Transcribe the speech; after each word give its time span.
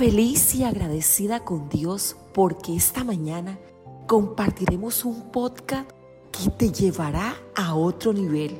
feliz 0.00 0.54
y 0.54 0.64
agradecida 0.64 1.40
con 1.40 1.68
Dios 1.68 2.16
porque 2.32 2.74
esta 2.74 3.04
mañana 3.04 3.58
compartiremos 4.06 5.04
un 5.04 5.30
podcast 5.30 5.90
que 6.32 6.48
te 6.48 6.72
llevará 6.72 7.36
a 7.54 7.74
otro 7.74 8.14
nivel. 8.14 8.56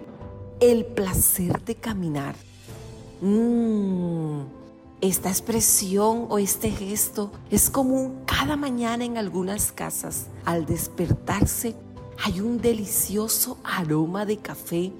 El 0.61 0.84
placer 0.84 1.64
de 1.64 1.77
caminar. 1.77 2.34
Mmm, 3.23 4.43
esta 5.00 5.30
expresión 5.30 6.27
o 6.29 6.39
este 6.39 6.71
gesto 6.73 7.32
es 7.50 7.70
común 7.70 8.18
cada 8.27 8.57
mañana 8.57 9.07
en 9.07 9.16
algunas 9.16 9.72
casas. 9.72 10.27
Al 10.45 10.66
despertarse 10.66 11.75
hay 12.22 12.43
un 12.43 12.61
delicioso 12.61 13.57
aroma 13.64 14.27
de 14.27 14.36
café 14.36 14.93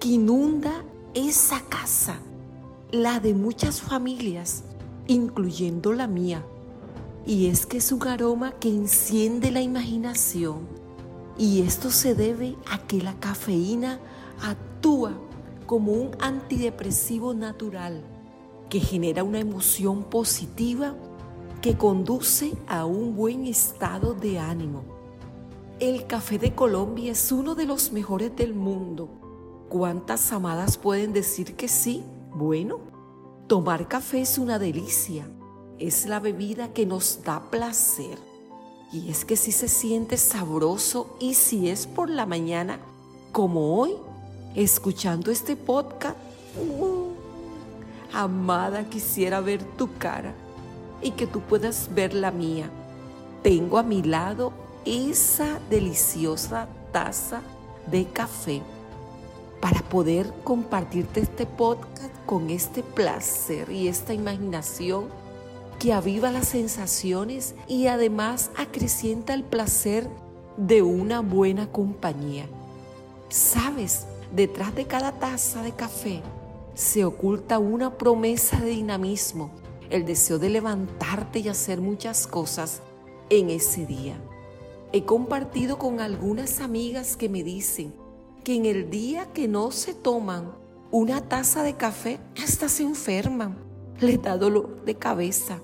que 0.00 0.08
inunda 0.08 0.84
esa 1.14 1.62
casa, 1.62 2.18
la 2.90 3.20
de 3.20 3.32
muchas 3.32 3.80
familias, 3.80 4.64
incluyendo 5.08 5.92
la 5.92 6.06
mía. 6.06 6.44
Y 7.26 7.46
es 7.46 7.66
que 7.66 7.78
es 7.78 7.90
un 7.90 8.06
aroma 8.06 8.52
que 8.52 8.68
enciende 8.68 9.50
la 9.50 9.60
imaginación. 9.60 10.68
Y 11.36 11.62
esto 11.62 11.90
se 11.90 12.14
debe 12.14 12.56
a 12.70 12.78
que 12.78 13.02
la 13.02 13.14
cafeína 13.18 13.98
actúa 14.40 15.12
como 15.66 15.92
un 15.92 16.10
antidepresivo 16.20 17.34
natural 17.34 18.02
que 18.70 18.80
genera 18.80 19.24
una 19.24 19.40
emoción 19.40 20.04
positiva 20.04 20.94
que 21.60 21.76
conduce 21.76 22.54
a 22.66 22.84
un 22.84 23.16
buen 23.16 23.46
estado 23.46 24.14
de 24.14 24.38
ánimo. 24.38 24.84
El 25.80 26.06
café 26.06 26.38
de 26.38 26.54
Colombia 26.54 27.12
es 27.12 27.32
uno 27.32 27.54
de 27.54 27.66
los 27.66 27.92
mejores 27.92 28.34
del 28.36 28.54
mundo. 28.54 29.08
¿Cuántas 29.68 30.32
amadas 30.32 30.76
pueden 30.76 31.12
decir 31.12 31.54
que 31.54 31.68
sí? 31.68 32.02
Bueno, 32.34 32.80
tomar 33.48 33.88
café 33.88 34.20
es 34.20 34.38
una 34.38 34.58
delicia. 34.58 35.26
Es 35.78 36.06
la 36.06 36.20
bebida 36.20 36.72
que 36.72 36.86
nos 36.86 37.24
da 37.24 37.50
placer. 37.50 38.18
Y 38.92 39.10
es 39.10 39.24
que 39.24 39.36
si 39.36 39.52
se 39.52 39.68
siente 39.68 40.16
sabroso 40.16 41.16
y 41.18 41.34
si 41.34 41.68
es 41.68 41.86
por 41.86 42.10
la 42.10 42.26
mañana, 42.26 42.78
como 43.32 43.78
hoy, 43.78 43.94
escuchando 44.54 45.30
este 45.30 45.56
podcast, 45.56 46.16
uh, 46.58 47.08
Amada, 48.12 48.88
quisiera 48.88 49.40
ver 49.40 49.62
tu 49.76 49.94
cara 49.98 50.34
y 51.02 51.10
que 51.12 51.26
tú 51.26 51.40
puedas 51.40 51.90
ver 51.94 52.14
la 52.14 52.30
mía. 52.30 52.70
Tengo 53.42 53.78
a 53.78 53.82
mi 53.82 54.02
lado 54.02 54.52
esa 54.84 55.58
deliciosa 55.70 56.68
taza 56.92 57.42
de 57.90 58.06
café 58.06 58.62
para 59.60 59.80
poder 59.82 60.32
compartirte 60.44 61.20
este 61.20 61.46
podcast 61.46 62.14
con 62.26 62.50
este 62.50 62.82
placer 62.82 63.70
y 63.70 63.88
esta 63.88 64.14
imaginación 64.14 65.06
que 65.78 65.92
aviva 65.92 66.30
las 66.30 66.48
sensaciones 66.48 67.54
y 67.66 67.86
además 67.86 68.50
acrecienta 68.56 69.34
el 69.34 69.44
placer 69.44 70.08
de 70.56 70.82
una 70.82 71.20
buena 71.20 71.70
compañía. 71.70 72.46
Sabes, 73.28 74.06
detrás 74.34 74.74
de 74.74 74.86
cada 74.86 75.12
taza 75.12 75.62
de 75.62 75.72
café 75.72 76.22
se 76.74 77.04
oculta 77.04 77.58
una 77.58 77.96
promesa 77.96 78.60
de 78.60 78.70
dinamismo, 78.70 79.50
el 79.90 80.04
deseo 80.04 80.38
de 80.38 80.50
levantarte 80.50 81.40
y 81.40 81.48
hacer 81.48 81.80
muchas 81.80 82.26
cosas 82.26 82.82
en 83.30 83.50
ese 83.50 83.86
día. 83.86 84.16
He 84.92 85.04
compartido 85.04 85.78
con 85.78 86.00
algunas 86.00 86.60
amigas 86.60 87.16
que 87.16 87.28
me 87.28 87.42
dicen 87.42 87.92
que 88.48 88.54
en 88.54 88.64
el 88.64 88.88
día 88.88 89.30
que 89.34 89.46
no 89.46 89.70
se 89.70 89.92
toman 89.92 90.54
una 90.90 91.20
taza 91.20 91.62
de 91.62 91.74
café, 91.74 92.18
hasta 92.42 92.70
se 92.70 92.82
enferman, 92.82 93.58
les 94.00 94.22
da 94.22 94.38
dolor 94.38 94.86
de 94.86 94.94
cabeza. 94.94 95.60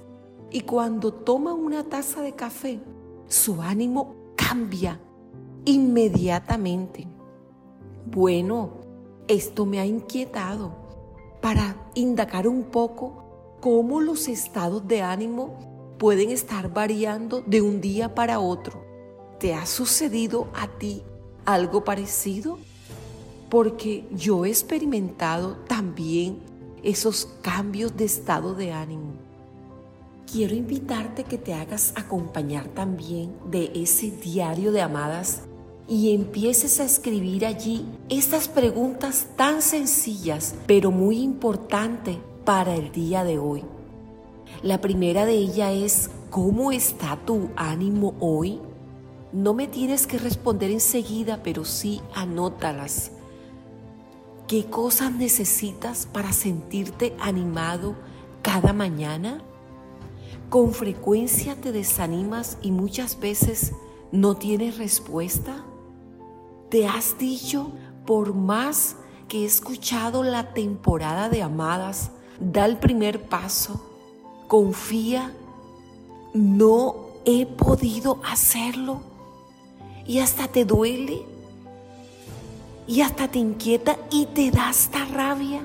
Y 0.50 0.60
cuando 0.60 1.10
toman 1.10 1.54
una 1.54 1.84
taza 1.84 2.20
de 2.20 2.34
café, 2.34 2.82
su 3.26 3.62
ánimo 3.62 4.34
cambia 4.36 5.00
inmediatamente. 5.64 7.08
Bueno, 8.04 8.72
esto 9.28 9.64
me 9.64 9.80
ha 9.80 9.86
inquietado 9.86 10.76
para 11.40 11.90
indagar 11.94 12.46
un 12.46 12.64
poco 12.64 13.56
cómo 13.62 14.02
los 14.02 14.28
estados 14.28 14.86
de 14.86 15.00
ánimo 15.00 15.96
pueden 15.98 16.28
estar 16.28 16.70
variando 16.70 17.40
de 17.40 17.62
un 17.62 17.80
día 17.80 18.14
para 18.14 18.40
otro. 18.40 18.84
¿Te 19.38 19.54
ha 19.54 19.64
sucedido 19.64 20.48
a 20.52 20.68
ti 20.68 21.02
algo 21.46 21.82
parecido? 21.82 22.58
Porque 23.48 24.06
yo 24.12 24.44
he 24.44 24.48
experimentado 24.48 25.56
también 25.68 26.38
esos 26.82 27.28
cambios 27.42 27.96
de 27.96 28.04
estado 28.04 28.54
de 28.54 28.72
ánimo. 28.72 29.14
Quiero 30.30 30.54
invitarte 30.54 31.24
que 31.24 31.38
te 31.38 31.54
hagas 31.54 31.92
acompañar 31.96 32.68
también 32.68 33.32
de 33.50 33.70
ese 33.74 34.10
diario 34.10 34.72
de 34.72 34.82
amadas 34.82 35.42
y 35.86 36.14
empieces 36.14 36.80
a 36.80 36.84
escribir 36.84 37.44
allí 37.44 37.84
estas 38.08 38.48
preguntas 38.48 39.28
tan 39.36 39.60
sencillas, 39.62 40.54
pero 40.66 40.90
muy 40.90 41.18
importantes 41.20 42.16
para 42.44 42.74
el 42.74 42.90
día 42.90 43.24
de 43.24 43.38
hoy. 43.38 43.62
La 44.62 44.80
primera 44.80 45.26
de 45.26 45.34
ellas 45.34 45.72
es, 45.74 46.10
¿cómo 46.30 46.72
está 46.72 47.16
tu 47.24 47.50
ánimo 47.56 48.14
hoy? 48.18 48.60
No 49.32 49.52
me 49.52 49.66
tienes 49.66 50.06
que 50.06 50.18
responder 50.18 50.70
enseguida, 50.70 51.42
pero 51.42 51.64
sí 51.64 52.00
anótalas. 52.14 53.10
¿Qué 54.46 54.66
cosas 54.66 55.10
necesitas 55.10 56.04
para 56.04 56.32
sentirte 56.32 57.16
animado 57.18 57.94
cada 58.42 58.74
mañana? 58.74 59.42
¿Con 60.50 60.74
frecuencia 60.74 61.56
te 61.58 61.72
desanimas 61.72 62.58
y 62.60 62.70
muchas 62.70 63.18
veces 63.18 63.72
no 64.12 64.36
tienes 64.36 64.76
respuesta? 64.76 65.64
Te 66.68 66.86
has 66.86 67.16
dicho, 67.16 67.72
por 68.04 68.34
más 68.34 68.96
que 69.28 69.40
he 69.40 69.44
escuchado 69.46 70.22
la 70.22 70.52
temporada 70.52 71.30
de 71.30 71.40
amadas, 71.40 72.10
da 72.38 72.66
el 72.66 72.76
primer 72.76 73.24
paso, 73.24 73.82
confía, 74.46 75.32
no 76.34 76.96
he 77.24 77.46
podido 77.46 78.20
hacerlo 78.30 79.00
y 80.06 80.18
hasta 80.18 80.48
te 80.48 80.66
duele 80.66 81.33
y 82.86 83.00
hasta 83.00 83.28
te 83.28 83.38
inquieta 83.38 83.96
y 84.10 84.26
te 84.26 84.50
da 84.50 84.70
esta 84.70 85.04
rabia 85.06 85.62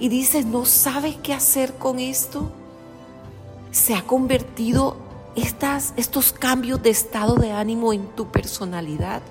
y 0.00 0.08
dices, 0.08 0.46
no 0.46 0.64
sabes 0.64 1.16
qué 1.16 1.34
hacer 1.34 1.74
con 1.74 1.98
esto. 1.98 2.50
Se 3.70 3.94
ha 3.94 4.02
convertido 4.02 4.96
estas, 5.34 5.92
estos 5.96 6.32
cambios 6.32 6.82
de 6.82 6.90
estado 6.90 7.34
de 7.34 7.52
ánimo 7.52 7.92
en 7.92 8.06
tu 8.08 8.26
personalidad. 8.26 9.22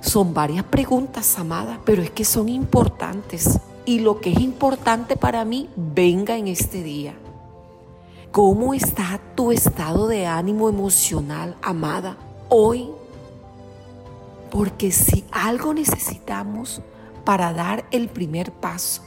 Son 0.00 0.34
varias 0.34 0.64
preguntas, 0.64 1.38
amada, 1.38 1.80
pero 1.84 2.02
es 2.02 2.10
que 2.10 2.24
son 2.24 2.48
importantes. 2.48 3.60
Y 3.86 4.00
lo 4.00 4.20
que 4.20 4.32
es 4.32 4.40
importante 4.40 5.16
para 5.16 5.44
mí, 5.44 5.68
venga 5.76 6.36
en 6.36 6.48
este 6.48 6.82
día. 6.82 7.14
¿Cómo 8.32 8.74
está 8.74 9.20
tu 9.36 9.52
estado 9.52 10.08
de 10.08 10.26
ánimo 10.26 10.68
emocional, 10.68 11.56
amada, 11.62 12.16
hoy? 12.48 12.90
Porque 14.54 14.92
si 14.92 15.24
algo 15.32 15.74
necesitamos 15.74 16.80
para 17.24 17.52
dar 17.52 17.84
el 17.90 18.06
primer 18.06 18.52
paso, 18.52 19.02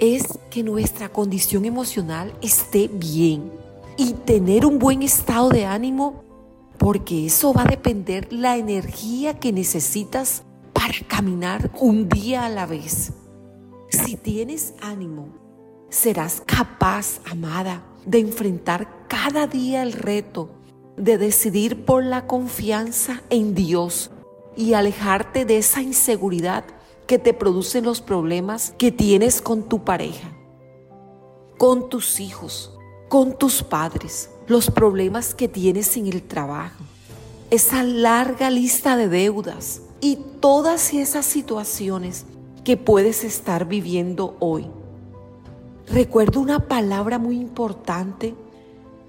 es 0.00 0.36
que 0.50 0.64
nuestra 0.64 1.10
condición 1.10 1.64
emocional 1.64 2.36
esté 2.42 2.88
bien. 2.88 3.52
Y 3.96 4.14
tener 4.14 4.66
un 4.66 4.80
buen 4.80 5.04
estado 5.04 5.48
de 5.48 5.64
ánimo 5.64 6.24
porque 6.76 7.26
eso 7.26 7.52
va 7.52 7.62
a 7.62 7.66
depender 7.66 8.32
la 8.32 8.56
energía 8.56 9.38
que 9.38 9.52
necesitas 9.52 10.42
para 10.72 10.94
caminar 11.06 11.70
un 11.78 12.08
día 12.08 12.44
a 12.44 12.48
la 12.48 12.66
vez. 12.66 13.12
Si 13.90 14.16
tienes 14.16 14.74
ánimo, 14.82 15.28
serás 15.88 16.42
capaz, 16.44 17.20
amada, 17.30 17.84
de 18.06 18.18
enfrentar 18.18 19.06
cada 19.06 19.46
día 19.46 19.84
el 19.84 19.92
reto 19.92 20.50
de 20.96 21.16
decidir 21.16 21.84
por 21.84 22.02
la 22.02 22.26
confianza 22.26 23.22
en 23.30 23.54
Dios 23.54 24.10
y 24.56 24.74
alejarte 24.74 25.44
de 25.44 25.58
esa 25.58 25.82
inseguridad 25.82 26.64
que 27.06 27.18
te 27.18 27.34
producen 27.34 27.84
los 27.84 28.00
problemas 28.00 28.74
que 28.78 28.92
tienes 28.92 29.42
con 29.42 29.64
tu 29.64 29.84
pareja, 29.84 30.32
con 31.58 31.88
tus 31.88 32.20
hijos, 32.20 32.72
con 33.08 33.36
tus 33.36 33.62
padres, 33.62 34.30
los 34.46 34.70
problemas 34.70 35.34
que 35.34 35.48
tienes 35.48 35.96
en 35.96 36.06
el 36.06 36.22
trabajo, 36.22 36.82
esa 37.50 37.82
larga 37.82 38.50
lista 38.50 38.96
de 38.96 39.08
deudas 39.08 39.82
y 40.00 40.16
todas 40.40 40.94
esas 40.94 41.26
situaciones 41.26 42.24
que 42.64 42.76
puedes 42.76 43.24
estar 43.24 43.66
viviendo 43.66 44.36
hoy. 44.40 44.66
Recuerdo 45.88 46.40
una 46.40 46.68
palabra 46.68 47.18
muy 47.18 47.36
importante 47.36 48.34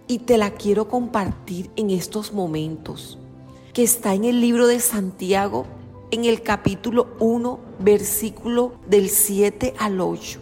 y 0.07 0.19
te 0.19 0.37
la 0.37 0.51
quiero 0.51 0.89
compartir 0.89 1.69
en 1.75 1.89
estos 1.89 2.33
momentos, 2.33 3.17
que 3.73 3.83
está 3.83 4.13
en 4.13 4.23
el 4.23 4.39
libro 4.39 4.67
de 4.67 4.79
Santiago, 4.79 5.65
en 6.11 6.25
el 6.25 6.43
capítulo 6.43 7.07
1, 7.19 7.59
versículo 7.79 8.73
del 8.87 9.09
7 9.09 9.73
al 9.79 9.99
8. 9.99 10.39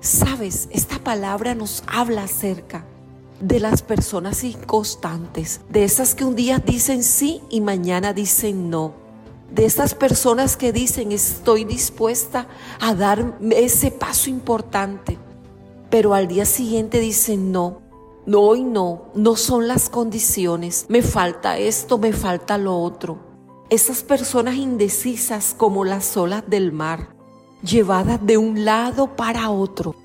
Sabes, 0.00 0.68
esta 0.72 0.98
palabra 0.98 1.54
nos 1.54 1.84
habla 1.86 2.24
acerca 2.24 2.84
de 3.40 3.60
las 3.60 3.82
personas 3.82 4.42
inconstantes, 4.42 5.60
de 5.68 5.84
esas 5.84 6.16
que 6.16 6.24
un 6.24 6.34
día 6.34 6.58
dicen 6.58 7.04
sí 7.04 7.40
y 7.50 7.60
mañana 7.60 8.12
dicen 8.12 8.68
no, 8.68 8.94
de 9.54 9.64
esas 9.64 9.94
personas 9.94 10.56
que 10.56 10.72
dicen 10.72 11.12
estoy 11.12 11.64
dispuesta 11.64 12.48
a 12.80 12.94
dar 12.94 13.38
ese 13.52 13.92
paso 13.92 14.28
importante, 14.28 15.18
pero 15.88 16.14
al 16.14 16.26
día 16.26 16.46
siguiente 16.46 16.98
dicen 16.98 17.52
no, 17.52 17.80
no 18.24 18.40
hoy 18.40 18.62
no, 18.62 19.06
no 19.14 19.34
son 19.36 19.66
las 19.66 19.88
condiciones, 19.90 20.86
me 20.88 21.02
falta 21.02 21.58
esto, 21.58 21.98
me 21.98 22.12
falta 22.12 22.56
lo 22.56 22.78
otro. 22.78 23.18
Esas 23.68 24.04
personas 24.04 24.54
indecisas 24.54 25.54
como 25.56 25.84
las 25.84 26.16
olas 26.16 26.44
del 26.46 26.70
mar, 26.70 27.16
llevadas 27.62 28.24
de 28.24 28.38
un 28.38 28.64
lado 28.64 29.16
para 29.16 29.50
otro, 29.50 29.96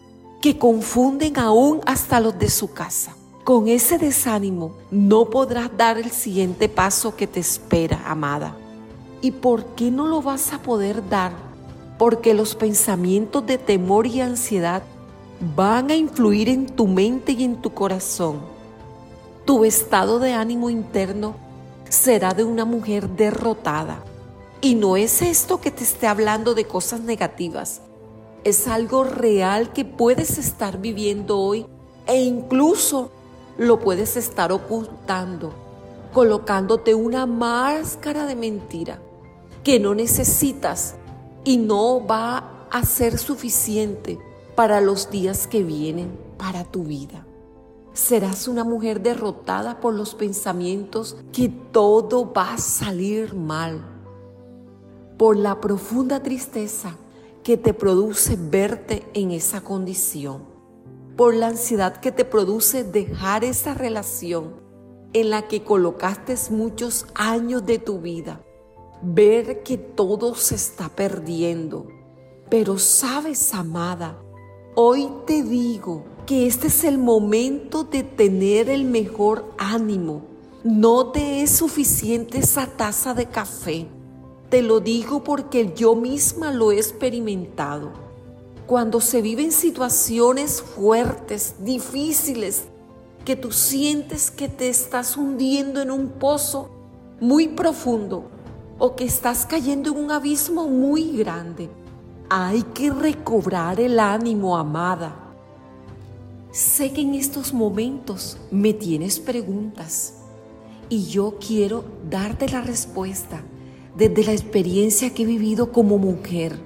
que 0.41 0.57
confunden 0.57 1.37
aún 1.37 1.81
hasta 1.85 2.19
los 2.19 2.39
de 2.39 2.49
su 2.49 2.73
casa. 2.73 3.15
Con 3.43 3.67
ese 3.67 3.97
desánimo 3.97 4.73
no 4.89 5.29
podrás 5.29 5.69
dar 5.77 5.97
el 5.97 6.11
siguiente 6.11 6.69
paso 6.69 7.15
que 7.15 7.27
te 7.27 7.39
espera, 7.39 8.01
amada. 8.05 8.55
¿Y 9.21 9.31
por 9.31 9.65
qué 9.75 9.91
no 9.91 10.07
lo 10.07 10.21
vas 10.21 10.53
a 10.53 10.61
poder 10.61 11.07
dar? 11.07 11.33
Porque 11.97 12.33
los 12.33 12.55
pensamientos 12.55 13.45
de 13.45 13.57
temor 13.57 14.07
y 14.07 14.21
ansiedad 14.21 14.83
van 15.39 15.91
a 15.91 15.95
influir 15.95 16.49
en 16.49 16.65
tu 16.65 16.87
mente 16.87 17.33
y 17.33 17.43
en 17.43 17.61
tu 17.61 17.73
corazón. 17.73 18.39
Tu 19.45 19.65
estado 19.65 20.19
de 20.19 20.33
ánimo 20.33 20.69
interno 20.69 21.35
será 21.89 22.33
de 22.33 22.43
una 22.43 22.65
mujer 22.65 23.09
derrotada. 23.09 24.03
Y 24.61 24.75
no 24.75 24.97
es 24.97 25.21
esto 25.21 25.61
que 25.61 25.71
te 25.71 25.83
esté 25.83 26.07
hablando 26.07 26.55
de 26.55 26.65
cosas 26.65 27.01
negativas. 27.01 27.81
Es 28.43 28.67
algo 28.67 29.03
real 29.03 29.71
que 29.71 29.85
puedes 29.85 30.37
estar 30.37 30.79
viviendo 30.79 31.37
hoy 31.37 31.67
e 32.07 32.21
incluso 32.21 33.11
lo 33.57 33.79
puedes 33.79 34.17
estar 34.17 34.51
ocultando, 34.51 35.53
colocándote 36.13 36.95
una 36.95 37.25
máscara 37.25 38.25
de 38.25 38.35
mentira 38.35 38.99
que 39.63 39.79
no 39.79 39.93
necesitas 39.93 40.95
y 41.43 41.57
no 41.57 42.05
va 42.05 42.67
a 42.71 42.83
ser 42.83 43.17
suficiente 43.17 44.19
para 44.57 44.81
los 44.81 45.11
días 45.11 45.47
que 45.47 45.63
vienen 45.63 46.19
para 46.37 46.65
tu 46.65 46.83
vida. 46.83 47.25
Serás 47.93 48.49
una 48.49 48.65
mujer 48.65 49.01
derrotada 49.01 49.79
por 49.79 49.93
los 49.93 50.15
pensamientos 50.15 51.15
que 51.31 51.47
todo 51.47 52.33
va 52.33 52.55
a 52.55 52.57
salir 52.57 53.35
mal 53.35 53.93
por 55.17 55.35
la 55.35 55.59
profunda 55.59 56.21
tristeza 56.21 56.95
que 57.43 57.55
te 57.57 57.73
produce 57.73 58.37
verte 58.39 59.07
en 59.13 59.31
esa 59.31 59.61
condición, 59.61 60.43
por 61.15 61.33
la 61.33 61.47
ansiedad 61.47 61.97
que 61.97 62.11
te 62.11 62.25
produce 62.25 62.83
dejar 62.83 63.43
esa 63.43 63.73
relación 63.73 64.55
en 65.13 65.29
la 65.29 65.47
que 65.47 65.63
colocaste 65.63 66.35
muchos 66.51 67.07
años 67.15 67.65
de 67.65 67.79
tu 67.79 67.99
vida, 67.99 68.41
ver 69.01 69.63
que 69.63 69.77
todo 69.77 70.35
se 70.35 70.55
está 70.55 70.89
perdiendo. 70.89 71.87
Pero 72.49 72.77
sabes, 72.77 73.53
amada, 73.53 74.19
hoy 74.79 75.09
te 75.25 75.43
digo 75.43 76.05
que 76.25 76.47
este 76.47 76.67
es 76.67 76.85
el 76.85 76.97
momento 76.97 77.83
de 77.83 78.03
tener 78.03 78.69
el 78.69 78.85
mejor 78.85 79.51
ánimo. 79.57 80.21
No 80.63 81.11
te 81.11 81.41
es 81.41 81.51
suficiente 81.51 82.37
esa 82.37 82.67
taza 82.67 83.13
de 83.13 83.25
café 83.25 83.87
te 84.49 84.61
lo 84.61 84.79
digo 84.79 85.23
porque 85.23 85.73
yo 85.75 85.95
misma 85.95 86.51
lo 86.51 86.71
he 86.71 86.77
experimentado. 86.77 87.91
Cuando 88.65 89.01
se 89.01 89.21
viven 89.21 89.51
situaciones 89.51 90.61
fuertes, 90.61 91.55
difíciles, 91.59 92.63
que 93.25 93.35
tú 93.35 93.51
sientes 93.51 94.31
que 94.31 94.47
te 94.47 94.69
estás 94.69 95.17
hundiendo 95.17 95.81
en 95.81 95.91
un 95.91 96.09
pozo 96.09 96.69
muy 97.19 97.49
profundo 97.49 98.29
o 98.79 98.95
que 98.95 99.03
estás 99.03 99.45
cayendo 99.45 99.91
en 99.91 99.97
un 99.97 100.11
abismo 100.11 100.69
muy 100.69 101.17
grande, 101.17 101.69
hay 102.29 102.63
que 102.63 102.91
recobrar 102.91 103.79
el 103.79 103.99
ánimo, 103.99 104.57
amada. 104.57 105.15
Sé 106.51 106.91
que 106.91 107.01
en 107.01 107.13
estos 107.13 107.53
momentos 107.53 108.37
me 108.51 108.73
tienes 108.73 109.19
preguntas 109.19 110.15
y 110.89 111.05
yo 111.05 111.37
quiero 111.45 111.85
darte 112.09 112.49
la 112.49 112.61
respuesta 112.61 113.41
desde 113.95 114.23
la 114.23 114.31
experiencia 114.31 115.13
que 115.13 115.23
he 115.23 115.25
vivido 115.25 115.71
como 115.71 115.97
mujer. 115.97 116.59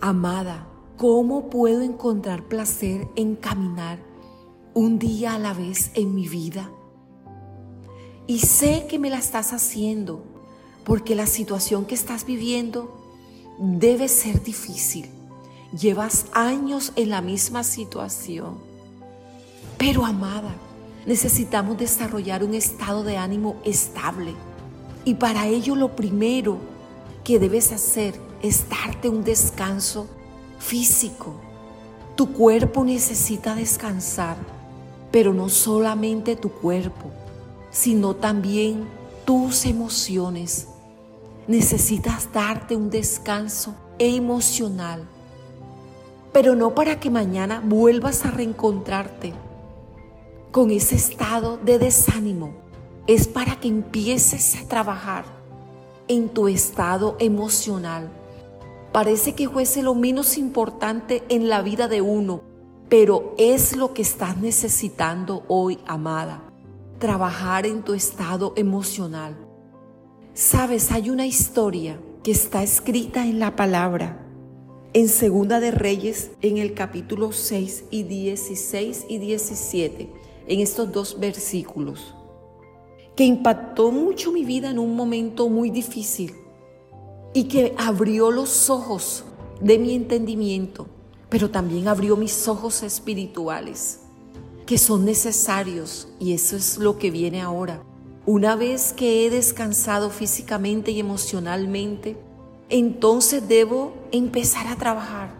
Amada, 0.00 0.66
¿cómo 0.96 1.48
puedo 1.48 1.82
encontrar 1.82 2.44
placer 2.44 3.06
en 3.16 3.36
caminar 3.36 3.98
un 4.74 4.98
día 4.98 5.34
a 5.34 5.38
la 5.38 5.54
vez 5.54 5.90
en 5.94 6.14
mi 6.14 6.28
vida? 6.28 6.70
Y 8.26 8.40
sé 8.40 8.86
que 8.88 8.98
me 8.98 9.10
la 9.10 9.18
estás 9.18 9.52
haciendo 9.52 10.24
porque 10.84 11.14
la 11.14 11.26
situación 11.26 11.84
que 11.84 11.94
estás 11.94 12.26
viviendo 12.26 13.05
debe 13.58 14.08
ser 14.08 14.42
difícil. 14.42 15.08
Llevas 15.78 16.26
años 16.32 16.92
en 16.96 17.10
la 17.10 17.20
misma 17.20 17.64
situación. 17.64 18.58
Pero 19.78 20.04
amada, 20.06 20.54
necesitamos 21.06 21.76
desarrollar 21.76 22.42
un 22.42 22.54
estado 22.54 23.04
de 23.04 23.16
ánimo 23.16 23.56
estable 23.64 24.34
y 25.04 25.14
para 25.14 25.46
ello 25.46 25.76
lo 25.76 25.94
primero 25.94 26.58
que 27.22 27.38
debes 27.38 27.70
hacer 27.72 28.20
es 28.42 28.68
darte 28.68 29.08
un 29.08 29.22
descanso 29.22 30.08
físico. 30.58 31.34
Tu 32.16 32.32
cuerpo 32.32 32.84
necesita 32.84 33.54
descansar, 33.54 34.36
pero 35.12 35.32
no 35.32 35.48
solamente 35.48 36.34
tu 36.34 36.50
cuerpo, 36.50 37.10
sino 37.70 38.16
también 38.16 38.84
tus 39.24 39.64
emociones. 39.66 40.66
Necesitas 41.48 42.32
darte 42.32 42.74
un 42.74 42.90
descanso 42.90 43.74
emocional, 43.98 45.04
pero 46.32 46.54
no 46.54 46.74
para 46.74 46.98
que 46.98 47.10
mañana 47.10 47.62
vuelvas 47.64 48.24
a 48.24 48.30
reencontrarte 48.30 49.32
con 50.56 50.70
ese 50.70 50.96
estado 50.96 51.58
de 51.58 51.78
desánimo 51.78 52.54
es 53.06 53.28
para 53.28 53.60
que 53.60 53.68
empieces 53.68 54.56
a 54.56 54.66
trabajar 54.66 55.26
en 56.08 56.30
tu 56.30 56.48
estado 56.48 57.16
emocional. 57.18 58.08
Parece 58.90 59.34
que 59.34 59.50
fuese 59.50 59.82
lo 59.82 59.94
menos 59.94 60.38
importante 60.38 61.22
en 61.28 61.50
la 61.50 61.60
vida 61.60 61.88
de 61.88 62.00
uno, 62.00 62.40
pero 62.88 63.34
es 63.36 63.76
lo 63.76 63.92
que 63.92 64.00
estás 64.00 64.38
necesitando 64.38 65.44
hoy, 65.46 65.78
amada. 65.86 66.42
Trabajar 66.98 67.66
en 67.66 67.82
tu 67.82 67.92
estado 67.92 68.54
emocional. 68.56 69.45
Sabes, 70.36 70.92
hay 70.92 71.08
una 71.08 71.24
historia 71.24 71.98
que 72.22 72.30
está 72.30 72.62
escrita 72.62 73.26
en 73.26 73.38
la 73.38 73.56
palabra. 73.56 74.22
En 74.92 75.08
Segunda 75.08 75.60
de 75.60 75.70
Reyes, 75.70 76.30
en 76.42 76.58
el 76.58 76.74
capítulo 76.74 77.32
6 77.32 77.84
y 77.90 78.02
16 78.02 79.06
y 79.08 79.16
17, 79.16 80.12
en 80.46 80.60
estos 80.60 80.92
dos 80.92 81.18
versículos 81.18 82.14
que 83.16 83.24
impactó 83.24 83.90
mucho 83.90 84.30
mi 84.30 84.44
vida 84.44 84.70
en 84.70 84.78
un 84.78 84.94
momento 84.94 85.48
muy 85.48 85.70
difícil 85.70 86.34
y 87.32 87.44
que 87.44 87.74
abrió 87.78 88.30
los 88.30 88.68
ojos 88.68 89.24
de 89.62 89.78
mi 89.78 89.94
entendimiento, 89.94 90.86
pero 91.30 91.48
también 91.48 91.88
abrió 91.88 92.14
mis 92.14 92.46
ojos 92.46 92.82
espirituales, 92.82 94.00
que 94.66 94.76
son 94.76 95.06
necesarios 95.06 96.08
y 96.20 96.34
eso 96.34 96.56
es 96.56 96.76
lo 96.76 96.98
que 96.98 97.10
viene 97.10 97.40
ahora. 97.40 97.82
Una 98.28 98.56
vez 98.56 98.92
que 98.92 99.24
he 99.24 99.30
descansado 99.30 100.10
físicamente 100.10 100.90
y 100.90 100.98
emocionalmente, 100.98 102.16
entonces 102.68 103.46
debo 103.46 103.92
empezar 104.10 104.66
a 104.66 104.74
trabajar 104.74 105.30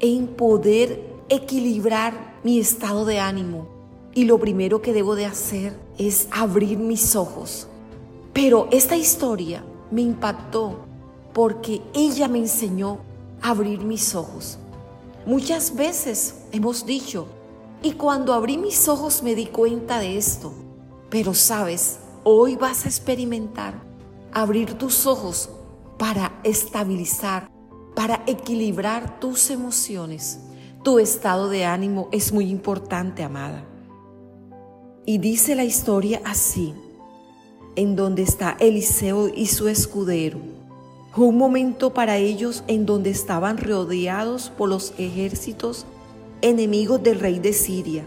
en 0.00 0.26
poder 0.26 1.02
equilibrar 1.30 2.34
mi 2.44 2.58
estado 2.58 3.06
de 3.06 3.20
ánimo, 3.20 3.68
y 4.12 4.24
lo 4.24 4.38
primero 4.38 4.82
que 4.82 4.92
debo 4.92 5.16
de 5.16 5.24
hacer 5.24 5.80
es 5.96 6.28
abrir 6.30 6.76
mis 6.76 7.16
ojos. 7.16 7.68
Pero 8.34 8.68
esta 8.70 8.96
historia 8.96 9.64
me 9.90 10.02
impactó 10.02 10.80
porque 11.32 11.80
ella 11.94 12.28
me 12.28 12.40
enseñó 12.40 12.98
a 13.40 13.52
abrir 13.52 13.80
mis 13.80 14.14
ojos. 14.14 14.58
Muchas 15.24 15.74
veces 15.74 16.34
hemos 16.52 16.84
dicho, 16.84 17.28
y 17.82 17.92
cuando 17.92 18.34
abrí 18.34 18.58
mis 18.58 18.88
ojos 18.88 19.22
me 19.22 19.34
di 19.34 19.46
cuenta 19.46 20.00
de 20.00 20.18
esto. 20.18 20.52
Pero 21.14 21.32
sabes, 21.32 22.00
hoy 22.24 22.56
vas 22.56 22.84
a 22.84 22.88
experimentar 22.88 23.80
abrir 24.32 24.74
tus 24.74 25.06
ojos 25.06 25.48
para 25.96 26.40
estabilizar, 26.42 27.48
para 27.94 28.24
equilibrar 28.26 29.20
tus 29.20 29.50
emociones. 29.50 30.40
Tu 30.82 30.98
estado 30.98 31.48
de 31.50 31.66
ánimo 31.66 32.08
es 32.10 32.32
muy 32.32 32.50
importante, 32.50 33.22
amada. 33.22 33.64
Y 35.06 35.18
dice 35.18 35.54
la 35.54 35.62
historia 35.62 36.20
así, 36.24 36.74
en 37.76 37.94
donde 37.94 38.22
está 38.22 38.56
Eliseo 38.58 39.28
y 39.28 39.46
su 39.46 39.68
escudero. 39.68 40.40
Fue 41.12 41.26
un 41.26 41.38
momento 41.38 41.94
para 41.94 42.16
ellos 42.16 42.64
en 42.66 42.86
donde 42.86 43.10
estaban 43.10 43.58
rodeados 43.58 44.50
por 44.50 44.68
los 44.68 44.92
ejércitos 44.98 45.86
enemigos 46.42 47.04
del 47.04 47.20
rey 47.20 47.38
de 47.38 47.52
Siria. 47.52 48.04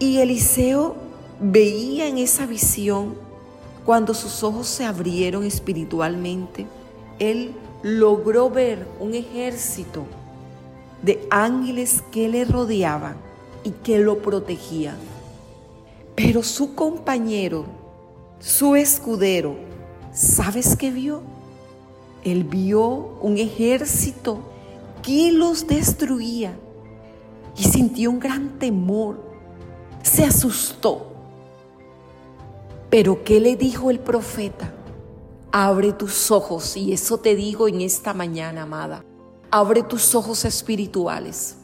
Y 0.00 0.16
Eliseo 0.16 1.06
veía 1.40 2.06
en 2.08 2.18
esa 2.18 2.46
visión, 2.46 3.14
cuando 3.84 4.12
sus 4.14 4.42
ojos 4.42 4.66
se 4.66 4.84
abrieron 4.84 5.44
espiritualmente, 5.44 6.66
él 7.18 7.54
logró 7.82 8.50
ver 8.50 8.86
un 9.00 9.14
ejército 9.14 10.04
de 11.02 11.26
ángeles 11.30 12.02
que 12.10 12.28
le 12.28 12.44
rodeaban 12.44 13.16
y 13.64 13.70
que 13.70 13.98
lo 13.98 14.18
protegían. 14.18 14.96
Pero 16.14 16.42
su 16.42 16.74
compañero, 16.74 17.66
su 18.40 18.74
escudero, 18.74 19.56
¿sabes 20.12 20.76
qué 20.76 20.90
vio? 20.90 21.22
Él 22.24 22.44
vio 22.44 23.16
un 23.20 23.38
ejército 23.38 24.40
que 25.02 25.32
los 25.32 25.66
destruía 25.66 26.58
y 27.56 27.62
sintió 27.62 28.10
un 28.10 28.18
gran 28.18 28.58
temor. 28.58 29.22
Se 30.02 30.24
asustó. 30.24 31.17
Pero 32.90 33.24
¿qué 33.24 33.40
le 33.40 33.56
dijo 33.56 33.90
el 33.90 34.00
profeta? 34.00 34.74
Abre 35.52 35.92
tus 35.92 36.30
ojos 36.30 36.76
y 36.76 36.92
eso 36.92 37.18
te 37.18 37.34
digo 37.34 37.68
en 37.68 37.80
esta 37.80 38.14
mañana, 38.14 38.62
amada. 38.62 39.04
Abre 39.50 39.82
tus 39.82 40.14
ojos 40.14 40.44
espirituales. 40.44 41.56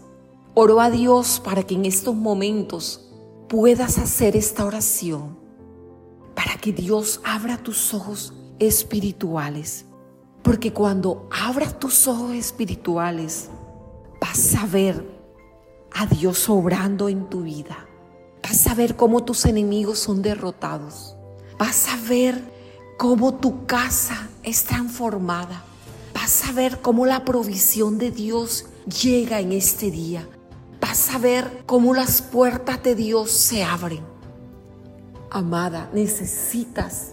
Oro 0.54 0.81
a 0.81 0.90
Dios 0.90 1.40
para 1.45 1.62
que 1.62 1.75
en 1.75 1.85
estos 1.85 2.14
momentos 2.14 3.11
puedas 3.49 3.99
hacer 3.99 4.37
esta 4.37 4.64
oración. 4.64 5.38
Para 6.35 6.57
que 6.57 6.73
Dios 6.73 7.21
abra 7.25 7.59
tus 7.59 7.93
ojos 7.95 8.33
espirituales 8.59 9.87
porque 10.45 10.75
cuando 10.75 11.26
abras 11.31 11.81
tus 11.81 12.07
ojos 12.07 12.35
espirituales, 12.35 13.49
vas 14.21 14.54
a 14.54 14.66
ver 14.66 15.02
a 15.90 16.04
Dios 16.04 16.50
obrando 16.50 17.09
en 17.09 17.31
tu 17.31 17.40
vida. 17.40 17.88
Vas 18.44 18.66
a 18.66 18.74
ver 18.74 18.94
cómo 18.94 19.24
tus 19.24 19.46
enemigos 19.46 19.98
son 19.98 20.20
derrotados. 20.20 21.16
Vas 21.58 21.88
a 21.88 21.96
ver 22.08 22.40
cómo 22.98 23.34
tu 23.34 23.64
casa 23.64 24.28
es 24.42 24.64
transformada. 24.64 25.64
Vas 26.14 26.44
a 26.44 26.52
ver 26.52 26.80
cómo 26.82 27.06
la 27.06 27.24
provisión 27.24 27.96
de 27.96 28.10
Dios 28.10 28.66
llega 29.02 29.40
en 29.40 29.52
este 29.52 29.90
día. 29.90 30.28
Vas 30.78 31.14
a 31.14 31.18
ver 31.18 31.62
cómo 31.64 31.94
las 31.94 32.20
puertas 32.20 32.82
de 32.82 32.94
Dios 32.94 33.30
se 33.30 33.64
abren. 33.64 34.04
Amada, 35.30 35.88
necesitas 35.94 37.12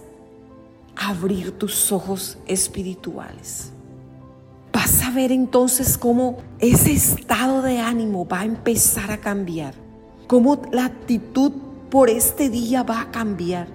abrir 0.94 1.52
tus 1.58 1.90
ojos 1.90 2.36
espirituales. 2.46 3.72
Vas 4.70 5.02
a 5.02 5.10
ver 5.10 5.32
entonces 5.32 5.96
cómo 5.96 6.38
ese 6.58 6.92
estado 6.92 7.62
de 7.62 7.78
ánimo 7.78 8.26
va 8.28 8.40
a 8.40 8.44
empezar 8.44 9.10
a 9.10 9.20
cambiar, 9.20 9.74
cómo 10.26 10.62
la 10.72 10.86
actitud 10.86 11.52
por 11.90 12.08
este 12.08 12.48
día 12.48 12.82
va 12.82 13.02
a 13.02 13.10
cambiar. 13.10 13.68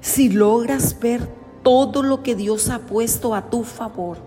Si 0.00 0.28
logras 0.28 0.98
ver 0.98 1.28
todo 1.62 2.02
lo 2.02 2.22
que 2.22 2.34
Dios 2.34 2.70
ha 2.70 2.80
puesto 2.80 3.34
a 3.34 3.50
tu 3.50 3.62
favor, 3.62 4.18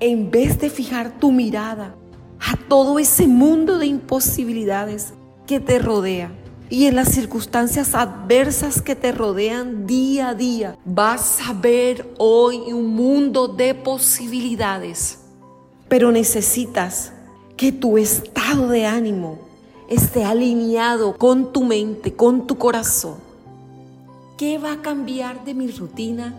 en 0.00 0.30
vez 0.30 0.58
de 0.60 0.70
fijar 0.70 1.18
tu 1.18 1.32
mirada 1.32 1.94
a 2.38 2.56
todo 2.68 2.98
ese 2.98 3.26
mundo 3.26 3.78
de 3.78 3.86
imposibilidades 3.86 5.14
que 5.46 5.60
te 5.60 5.78
rodea, 5.78 6.30
y 6.70 6.86
en 6.86 6.94
las 6.94 7.08
circunstancias 7.08 7.96
adversas 7.96 8.80
que 8.80 8.94
te 8.94 9.10
rodean 9.10 9.88
día 9.88 10.28
a 10.28 10.34
día, 10.34 10.78
vas 10.84 11.40
a 11.48 11.52
ver 11.52 12.14
hoy 12.16 12.72
un 12.72 12.94
mundo 12.94 13.48
de 13.48 13.74
posibilidades. 13.74 15.18
Pero 15.88 16.12
necesitas 16.12 17.12
que 17.56 17.72
tu 17.72 17.98
estado 17.98 18.68
de 18.68 18.86
ánimo 18.86 19.49
esté 19.90 20.24
alineado 20.24 21.18
con 21.18 21.52
tu 21.52 21.62
mente, 21.62 22.14
con 22.14 22.46
tu 22.46 22.56
corazón. 22.56 23.16
¿Qué 24.38 24.56
va 24.56 24.72
a 24.72 24.82
cambiar 24.82 25.44
de 25.44 25.52
mi 25.52 25.70
rutina 25.70 26.34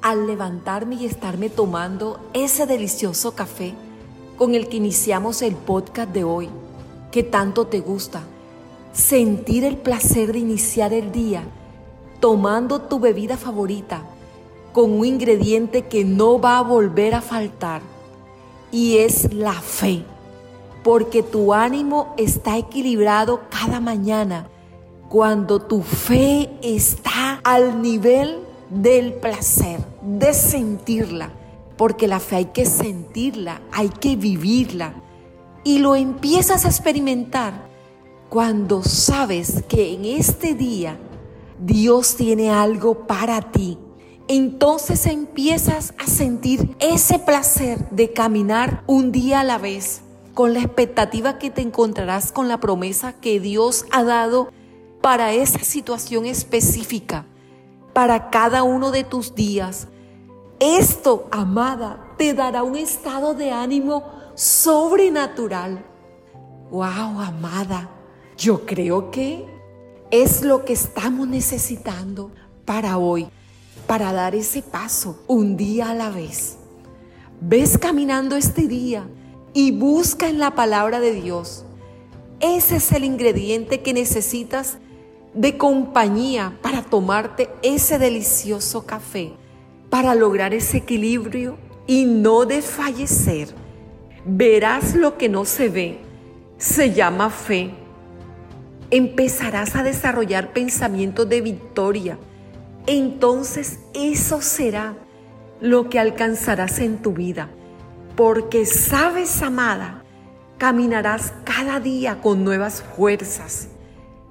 al 0.00 0.26
levantarme 0.26 0.94
y 0.94 1.04
estarme 1.04 1.50
tomando 1.50 2.18
ese 2.32 2.64
delicioso 2.64 3.34
café 3.34 3.74
con 4.38 4.54
el 4.54 4.68
que 4.68 4.78
iniciamos 4.78 5.42
el 5.42 5.54
podcast 5.54 6.10
de 6.12 6.24
hoy, 6.24 6.48
que 7.10 7.22
tanto 7.22 7.66
te 7.66 7.80
gusta? 7.80 8.22
sentir 8.92 9.64
el 9.64 9.78
placer 9.78 10.32
de 10.32 10.38
iniciar 10.38 10.92
el 10.92 11.12
día 11.12 11.42
tomando 12.20 12.82
tu 12.82 13.00
bebida 13.00 13.36
favorita 13.36 14.02
con 14.72 14.92
un 14.92 15.04
ingrediente 15.06 15.86
que 15.86 16.04
no 16.04 16.38
va 16.38 16.58
a 16.58 16.62
volver 16.62 17.14
a 17.14 17.22
faltar 17.22 17.80
y 18.70 18.98
es 18.98 19.32
la 19.32 19.54
fe, 19.54 20.04
porque 20.82 21.22
tu 21.22 21.54
ánimo 21.54 22.14
está 22.16 22.56
equilibrado 22.56 23.42
cada 23.50 23.80
mañana. 23.80 24.48
Cuando 25.08 25.60
tu 25.60 25.82
fe 25.82 26.50
está 26.62 27.40
al 27.44 27.82
nivel 27.82 28.38
del 28.70 29.14
placer, 29.14 29.80
de 30.00 30.32
sentirla, 30.32 31.30
porque 31.76 32.08
la 32.08 32.20
fe 32.20 32.36
hay 32.36 32.44
que 32.46 32.64
sentirla, 32.64 33.60
hay 33.72 33.88
que 33.88 34.16
vivirla. 34.16 34.94
Y 35.64 35.78
lo 35.78 35.94
empiezas 35.94 36.64
a 36.64 36.68
experimentar 36.68 37.70
cuando 38.28 38.82
sabes 38.82 39.62
que 39.68 39.92
en 39.94 40.06
este 40.06 40.54
día 40.54 40.98
Dios 41.60 42.16
tiene 42.16 42.50
algo 42.50 43.06
para 43.06 43.52
ti, 43.52 43.78
entonces 44.26 45.06
empiezas 45.06 45.92
a 45.98 46.06
sentir 46.06 46.74
ese 46.80 47.18
placer 47.18 47.90
de 47.90 48.12
caminar 48.12 48.82
un 48.86 49.12
día 49.12 49.40
a 49.40 49.44
la 49.44 49.58
vez, 49.58 50.00
con 50.34 50.54
la 50.54 50.60
expectativa 50.60 51.38
que 51.38 51.50
te 51.50 51.60
encontrarás 51.60 52.32
con 52.32 52.48
la 52.48 52.58
promesa 52.58 53.12
que 53.12 53.40
Dios 53.40 53.86
ha 53.90 54.02
dado 54.02 54.50
para 55.00 55.32
esa 55.32 55.58
situación 55.60 56.26
específica, 56.26 57.26
para 57.92 58.30
cada 58.30 58.62
uno 58.62 58.90
de 58.90 59.04
tus 59.04 59.34
días. 59.34 59.88
Esto, 60.58 61.28
amada, 61.30 62.14
te 62.16 62.34
dará 62.34 62.62
un 62.62 62.76
estado 62.76 63.34
de 63.34 63.50
ánimo 63.50 64.04
sobrenatural. 64.34 65.84
Wow, 66.70 67.20
amada, 67.20 67.90
yo 68.38 68.64
creo 68.64 69.10
que 69.10 69.44
es 70.10 70.42
lo 70.42 70.64
que 70.64 70.72
estamos 70.72 71.26
necesitando 71.28 72.30
para 72.64 72.96
hoy, 72.96 73.28
para 73.86 74.12
dar 74.12 74.34
ese 74.34 74.62
paso 74.62 75.22
un 75.26 75.56
día 75.56 75.90
a 75.90 75.94
la 75.94 76.10
vez. 76.10 76.56
Ves 77.40 77.76
caminando 77.76 78.36
este 78.36 78.68
día 78.68 79.04
y 79.54 79.72
busca 79.72 80.28
en 80.28 80.38
la 80.38 80.54
palabra 80.54 81.00
de 81.00 81.12
Dios. 81.12 81.64
Ese 82.40 82.76
es 82.76 82.92
el 82.92 83.04
ingrediente 83.04 83.82
que 83.82 83.92
necesitas 83.92 84.78
de 85.34 85.56
compañía 85.56 86.58
para 86.62 86.82
tomarte 86.82 87.48
ese 87.62 87.98
delicioso 87.98 88.84
café, 88.84 89.32
para 89.90 90.14
lograr 90.14 90.54
ese 90.54 90.78
equilibrio 90.78 91.56
y 91.86 92.04
no 92.04 92.44
desfallecer. 92.44 93.48
Verás 94.24 94.94
lo 94.94 95.18
que 95.18 95.28
no 95.28 95.44
se 95.44 95.68
ve. 95.68 95.98
Se 96.58 96.92
llama 96.92 97.30
fe 97.30 97.82
empezarás 98.92 99.74
a 99.74 99.82
desarrollar 99.82 100.52
pensamientos 100.52 101.26
de 101.26 101.40
victoria. 101.40 102.18
Entonces 102.86 103.78
eso 103.94 104.42
será 104.42 104.94
lo 105.62 105.88
que 105.88 105.98
alcanzarás 105.98 106.78
en 106.78 106.98
tu 106.98 107.12
vida. 107.12 107.48
Porque 108.22 108.66
sabes, 108.66 109.42
amada, 109.42 110.04
caminarás 110.56 111.34
cada 111.42 111.80
día 111.80 112.20
con 112.20 112.44
nuevas 112.44 112.80
fuerzas. 112.80 113.66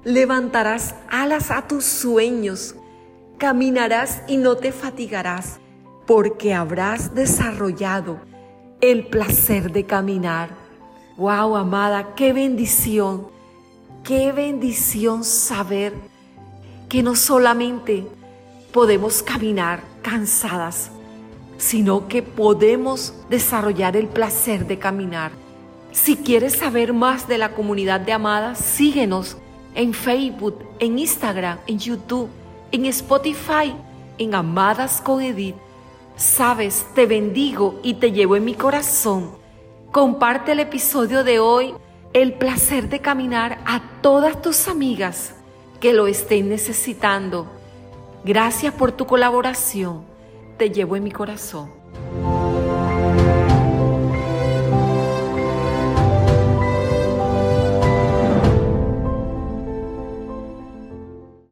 Levantarás 0.02 0.94
alas 1.10 1.50
a 1.50 1.68
tus 1.68 1.84
sueños. 1.84 2.74
Caminarás 3.36 4.22
y 4.28 4.38
no 4.38 4.56
te 4.56 4.72
fatigarás 4.72 5.60
porque 6.06 6.54
habrás 6.54 7.14
desarrollado 7.14 8.18
el 8.80 9.08
placer 9.08 9.70
de 9.70 9.84
caminar. 9.84 10.48
Wow, 11.18 11.56
amada, 11.56 12.14
qué 12.14 12.32
bendición 12.32 13.26
Qué 14.02 14.32
bendición 14.32 15.22
saber 15.22 15.92
que 16.88 17.02
no 17.02 17.14
solamente 17.14 18.06
podemos 18.72 19.22
caminar 19.22 19.82
cansadas, 20.00 20.90
sino 21.62 22.08
que 22.08 22.24
podemos 22.24 23.14
desarrollar 23.30 23.96
el 23.96 24.08
placer 24.08 24.66
de 24.66 24.80
caminar. 24.80 25.30
Si 25.92 26.16
quieres 26.16 26.56
saber 26.56 26.92
más 26.92 27.28
de 27.28 27.38
la 27.38 27.52
comunidad 27.52 28.00
de 28.00 28.12
amadas, 28.12 28.58
síguenos 28.58 29.36
en 29.76 29.94
Facebook, 29.94 30.58
en 30.80 30.98
Instagram, 30.98 31.58
en 31.68 31.78
YouTube, 31.78 32.28
en 32.72 32.86
Spotify, 32.86 33.76
en 34.18 34.34
Amadas 34.34 35.00
con 35.00 35.22
Edith. 35.22 35.54
Sabes, 36.16 36.84
te 36.96 37.06
bendigo 37.06 37.78
y 37.84 37.94
te 37.94 38.10
llevo 38.10 38.34
en 38.34 38.44
mi 38.44 38.54
corazón. 38.54 39.30
Comparte 39.92 40.52
el 40.52 40.60
episodio 40.60 41.22
de 41.22 41.38
hoy 41.38 41.74
el 42.12 42.34
placer 42.34 42.88
de 42.88 42.98
caminar 42.98 43.60
a 43.66 43.82
todas 44.02 44.42
tus 44.42 44.66
amigas 44.66 45.36
que 45.78 45.92
lo 45.92 46.08
estén 46.08 46.48
necesitando. 46.48 47.46
Gracias 48.24 48.74
por 48.74 48.90
tu 48.90 49.06
colaboración. 49.06 50.11
Te 50.62 50.70
llevo 50.70 50.94
en 50.94 51.02
mi 51.02 51.10
corazón 51.10 51.81